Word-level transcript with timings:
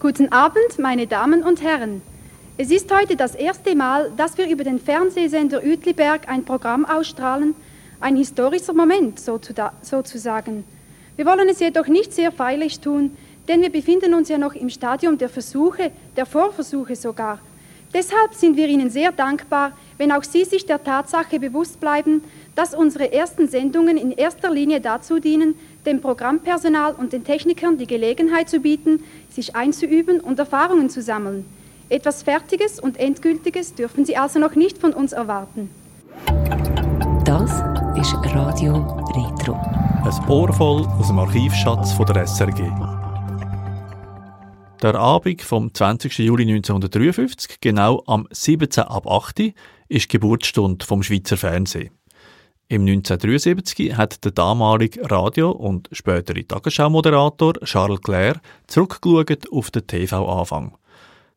Guten 0.00 0.30
Abend, 0.30 0.78
meine 0.78 1.08
Damen 1.08 1.42
und 1.42 1.60
Herren. 1.60 2.02
Es 2.56 2.70
ist 2.70 2.88
heute 2.94 3.16
das 3.16 3.34
erste 3.34 3.74
Mal, 3.74 4.12
dass 4.16 4.38
wir 4.38 4.48
über 4.48 4.62
den 4.62 4.78
Fernsehsender 4.78 5.60
Uetliberg 5.64 6.28
ein 6.28 6.44
Programm 6.44 6.84
ausstrahlen, 6.84 7.56
ein 7.98 8.14
historischer 8.14 8.74
Moment 8.74 9.18
sozusagen. 9.18 10.62
Wir 11.16 11.26
wollen 11.26 11.48
es 11.48 11.58
jedoch 11.58 11.88
nicht 11.88 12.12
sehr 12.12 12.30
feierlich 12.30 12.78
tun, 12.78 13.16
denn 13.48 13.60
wir 13.60 13.72
befinden 13.72 14.14
uns 14.14 14.28
ja 14.28 14.38
noch 14.38 14.54
im 14.54 14.70
Stadium 14.70 15.18
der 15.18 15.28
Versuche, 15.28 15.90
der 16.16 16.26
Vorversuche 16.26 16.94
sogar. 16.94 17.40
Deshalb 17.92 18.34
sind 18.34 18.56
wir 18.56 18.68
Ihnen 18.68 18.90
sehr 18.90 19.10
dankbar, 19.10 19.72
wenn 19.96 20.12
auch 20.12 20.22
Sie 20.22 20.44
sich 20.44 20.64
der 20.64 20.84
Tatsache 20.84 21.40
bewusst 21.40 21.80
bleiben, 21.80 22.22
dass 22.54 22.72
unsere 22.72 23.12
ersten 23.12 23.48
Sendungen 23.48 23.96
in 23.96 24.12
erster 24.12 24.52
Linie 24.52 24.80
dazu 24.80 25.18
dienen, 25.18 25.56
dem 25.88 26.00
Programmpersonal 26.00 26.92
und 26.92 27.12
den 27.12 27.24
Technikern 27.24 27.78
die 27.78 27.86
Gelegenheit 27.86 28.48
zu 28.48 28.60
bieten, 28.60 29.02
sich 29.30 29.56
einzuüben 29.56 30.20
und 30.20 30.38
Erfahrungen 30.38 30.90
zu 30.90 31.02
sammeln. 31.02 31.46
Etwas 31.88 32.22
Fertiges 32.22 32.78
und 32.78 32.98
Endgültiges 32.98 33.74
dürfen 33.74 34.04
Sie 34.04 34.16
also 34.16 34.38
noch 34.38 34.54
nicht 34.54 34.76
von 34.78 34.92
uns 34.92 35.12
erwarten. 35.12 35.70
Das 37.24 37.50
ist 37.98 38.14
Radio 38.34 38.74
Retro. 39.14 39.54
Ein 39.54 40.28
Ohr 40.30 40.52
voll 40.52 40.86
aus 40.98 41.08
dem 41.08 41.18
Archivschatz 41.18 41.92
von 41.92 42.06
der 42.06 42.26
SRG. 42.26 42.70
Der 44.82 44.94
Abend 44.94 45.42
vom 45.42 45.72
20. 45.74 46.18
Juli 46.18 46.44
1953, 46.44 47.60
genau 47.60 48.02
am 48.06 48.28
17. 48.30 48.84
ab 48.84 49.06
8. 49.06 49.54
ist 49.88 50.04
die 50.04 50.08
Geburtsstunde 50.08 50.84
vom 50.84 51.02
Schweizer 51.02 51.36
Fernsehen. 51.36 51.97
Im 52.70 52.82
1973 52.82 53.96
hat 53.96 54.22
der 54.26 54.32
damalige 54.32 55.10
Radio- 55.10 55.52
und 55.52 55.88
spätere 55.90 56.46
Tagesschau-Moderator 56.46 57.54
Charles 57.64 58.02
Clair 58.02 58.34
zurückgeschaut 58.66 59.50
auf 59.50 59.70
den 59.70 59.86
TV-Anfang. 59.86 60.76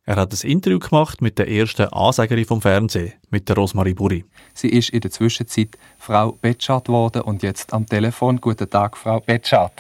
Er 0.05 0.17
hat 0.17 0.34
ein 0.34 0.49
Interview 0.49 0.77
gemacht 0.77 1.21
mit 1.21 1.40
der 1.40 1.48
ersten 1.48 1.88
Ansagerin 1.94 2.44
vom 2.44 2.62
Fernsehen, 2.62 3.13
mit 3.29 3.48
der 3.48 3.55
Rosmarie 3.55 3.93
Buri. 3.93 4.26
Sie 4.54 4.68
ist 4.68 4.90
in 4.90 4.99
der 4.99 5.12
Zwischenzeit 5.12 5.77
Frau 5.98 6.34
Betschart 6.34 6.88
geworden 6.88 7.21
und 7.21 7.43
jetzt 7.43 7.73
am 7.73 7.85
Telefon. 7.85 8.41
Guten 8.41 8.70
Tag, 8.70 8.98
Frau 8.98 9.21
Betschart. 9.21 9.71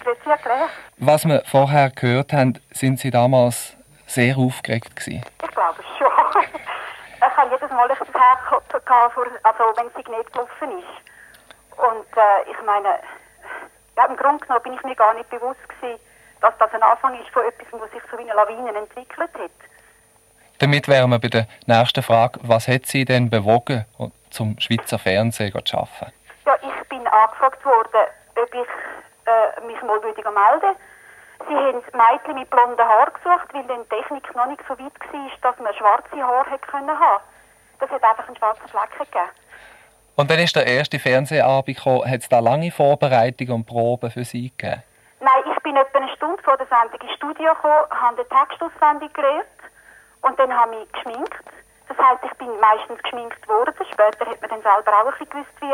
Was 0.99 1.25
wir 1.25 1.43
vorher 1.45 1.89
gehört 1.89 2.31
haben, 2.31 2.59
sind 2.71 2.97
Sie 2.97 3.11
damals 3.11 3.75
sehr 4.07 4.37
aufgeregt 4.37 4.95
gewesen. 4.95 5.21
Ich 5.43 5.51
glaube 5.51 5.83
schon. 5.97 6.07
Ich 7.23 7.37
habe 7.37 7.51
jedes 7.51 7.69
Mal 7.69 7.87
ein 7.87 7.97
Herz 7.97 8.73
also 9.43 9.63
wenn 9.77 9.89
sie 9.89 10.11
nicht 10.11 10.33
gelaufen 10.33 10.79
ist. 10.79 11.10
Und 11.77 12.17
äh, 12.17 12.51
ich 12.51 12.61
meine, 12.65 12.99
ja, 13.97 14.05
im 14.05 14.17
Grunde 14.17 14.45
genommen 14.45 14.63
bin 14.63 14.73
ich 14.73 14.83
mir 14.83 14.95
gar 14.95 15.13
nicht 15.13 15.29
bewusst 15.29 15.59
gewesen, 15.69 15.99
dass 16.41 16.57
das 16.57 16.73
ein 16.73 16.83
Anfang 16.83 17.19
ist 17.19 17.29
von 17.29 17.43
etwas, 17.45 17.67
was 17.71 17.91
sich 17.91 18.01
so 18.09 18.17
wie 18.17 18.23
eine 18.23 18.33
Lawine 18.33 18.77
entwickelt 18.77 19.29
hat. 19.33 19.51
Damit 20.59 20.87
wären 20.87 21.09
wir 21.09 21.19
bei 21.19 21.27
der 21.27 21.47
nächsten 21.65 22.03
Frage. 22.03 22.39
Was 22.43 22.67
hat 22.67 22.85
Sie 22.85 23.05
denn 23.05 23.29
bewogen, 23.29 23.85
zum 24.29 24.59
Schweizer 24.59 24.99
Fernsehen 24.99 25.53
zu 25.65 25.77
arbeiten? 25.77 26.13
Ja, 26.45 26.55
ich 26.61 26.87
bin 26.87 27.07
angefragt 27.07 27.63
worden, 27.65 28.07
ob 28.35 28.53
ich 28.53 28.67
äh, 29.25 29.65
mich 29.65 29.81
mal 29.81 29.99
melden 29.99 30.25
würde. 30.25 30.75
Sie 31.47 31.55
haben 31.55 31.81
Mädchen 31.93 32.35
mit 32.35 32.49
blonden 32.49 32.87
Haaren 32.87 33.13
gesucht, 33.13 33.53
weil 33.53 33.63
die 33.63 33.89
Technik 33.89 34.35
noch 34.35 34.45
nicht 34.45 34.61
so 34.67 34.77
weit 34.77 34.93
war, 35.13 35.31
dass 35.41 35.59
man 35.59 35.73
schwarze 35.73 36.23
Haare 36.23 36.49
hätte 36.51 36.67
können 36.67 36.99
haben. 36.99 37.23
Das 37.79 37.89
hat 37.89 38.03
einfach 38.03 38.27
einen 38.27 38.37
schwarzen 38.37 38.67
Fleck 38.67 38.91
gegeben. 38.91 39.29
Und 40.21 40.29
dann 40.29 40.37
ist 40.37 40.55
der 40.55 40.67
erste 40.67 40.99
Fernsehabend 40.99 41.77
gekommen. 41.77 42.05
Hat 42.05 42.21
es 42.21 42.29
da 42.29 42.37
lange 42.37 42.69
Vorbereitungen 42.69 43.53
und 43.53 43.65
Proben 43.65 44.11
für 44.11 44.23
Sie 44.23 44.53
gegeben? 44.55 44.83
Nein, 45.19 45.43
ich 45.51 45.63
bin 45.63 45.75
etwa 45.75 45.97
eine 45.97 46.15
Stunde 46.15 46.37
vor 46.43 46.55
der 46.57 46.67
Sendung 46.67 47.01
ins 47.01 47.17
Studio 47.17 47.55
gekommen, 47.55 47.89
habe 47.89 48.21
eine 48.21 48.29
Textauswendig 48.29 49.11
gelernt 49.15 49.49
und 50.21 50.37
dann 50.37 50.53
habe 50.53 50.75
ich 50.77 50.91
geschminkt. 50.93 51.41
Das 51.89 51.97
heisst, 51.97 52.21
ich 52.23 52.37
bin 52.37 52.49
meistens 52.61 53.01
geschminkt 53.01 53.47
worden. 53.47 53.73
Später 53.91 54.29
hat 54.29 54.39
man 54.41 54.49
dann 54.51 54.61
selber 54.61 54.93
auch 54.93 55.09
ein 55.09 55.17
bisschen 55.17 55.29
gewusst, 55.31 55.57
wie. 55.59 55.73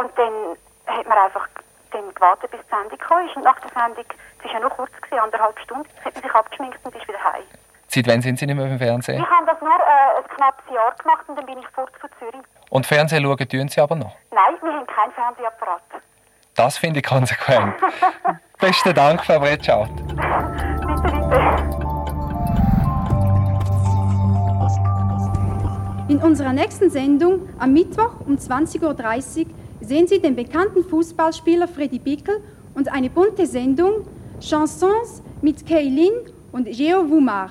Und 0.00 0.10
dann 0.16 0.96
hat 0.96 1.06
man 1.06 1.18
einfach 1.18 1.46
dann 1.92 2.14
gewartet, 2.14 2.50
bis 2.50 2.60
die 2.64 2.72
Sendung 2.72 2.96
kam. 2.96 3.28
Und 3.28 3.44
nach 3.44 3.60
der 3.60 3.72
Sendung, 3.76 4.06
es 4.08 4.44
war 4.44 4.52
ja 4.52 4.60
nur 4.60 4.70
kurz, 4.70 4.92
gewesen, 5.02 5.20
anderthalb 5.20 5.60
Stunden, 5.60 5.88
hat 6.02 6.14
man 6.14 6.22
sich 6.22 6.32
abgeschminkt 6.32 6.80
und 6.82 6.96
ist 6.96 7.06
wieder 7.06 7.22
heim. 7.22 7.44
Seit 7.88 8.08
wann 8.08 8.22
sind 8.22 8.38
Sie 8.38 8.46
nicht 8.46 8.56
mehr 8.56 8.66
im 8.66 8.78
Fernsehen? 8.78 9.22
Ich 9.22 9.30
habe 9.30 9.46
nur 9.64 9.72
äh, 9.72 10.18
ein 10.18 10.28
knappes 10.36 10.64
Jahr 10.72 10.94
gemacht 10.94 11.24
und 11.26 11.36
dann 11.36 11.46
bin 11.46 11.58
ich 11.58 11.68
fort 11.68 11.90
von 12.00 12.10
Zürich. 12.18 12.46
Und 12.70 12.86
Fernsehen 12.86 13.24
schauen 13.24 13.48
tun 13.48 13.68
Sie 13.68 13.80
aber 13.80 13.96
noch? 13.96 14.14
Nein, 14.30 14.54
wir 14.60 14.72
haben 14.72 14.86
keinen 14.86 15.12
Fernsehapparat. 15.12 15.82
Das 16.54 16.78
finde 16.78 17.00
ich 17.00 17.06
konsequent. 17.06 17.74
Besten 18.60 18.94
Dank, 18.94 19.24
Frau 19.24 19.40
Bretschart. 19.40 19.90
bitte, 19.96 20.16
bitte. 21.02 21.84
In 26.06 26.18
unserer 26.18 26.52
nächsten 26.52 26.90
Sendung 26.90 27.48
am 27.58 27.72
Mittwoch 27.72 28.20
um 28.26 28.36
20.30 28.36 29.46
Uhr 29.46 29.54
sehen 29.80 30.06
Sie 30.06 30.20
den 30.20 30.36
bekannten 30.36 30.84
Fußballspieler 30.84 31.66
Freddy 31.66 31.98
Bickel 31.98 32.44
und 32.74 32.92
eine 32.92 33.08
bunte 33.08 33.46
Sendung 33.46 34.06
Chansons 34.38 35.22
mit 35.40 35.66
Kaylin 35.66 36.12
und 36.52 36.66
Geo 36.66 37.08
Wumar. 37.08 37.50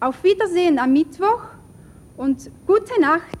Auf 0.00 0.22
Wiedersehen 0.22 0.78
am 0.78 0.92
Mittwoch 0.92 1.42
und 2.16 2.52
gute 2.68 3.00
Nacht 3.00 3.37